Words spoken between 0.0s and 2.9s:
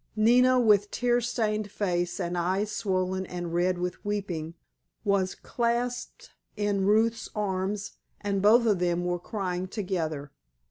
Nina, with tear stained face and eyes